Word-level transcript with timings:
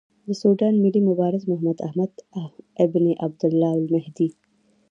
د 0.27 0.27
سوډان 0.41 0.75
ملي 0.83 1.01
مبارز 1.09 1.41
محمداحمد 1.51 2.11
ابن 2.85 3.03
عبدالله 3.25 3.71
المهدي. 3.81 4.29